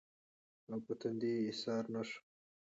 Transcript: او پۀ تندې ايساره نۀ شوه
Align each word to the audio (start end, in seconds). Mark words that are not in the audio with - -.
او 0.71 0.77
پۀ 0.85 0.93
تندې 1.01 1.31
ايساره 1.47 1.89
نۀ 1.93 2.01
شوه 2.09 2.21